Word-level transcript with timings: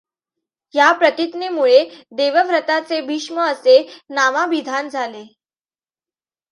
या 0.73 0.91
प्रतिज्ञेमुळे 0.91 1.83
देवव्रताचे 2.11 3.01
भीष्म 3.01 3.41
असे 3.41 3.77
नामाभिधान 4.09 4.89
झाले. 4.89 5.25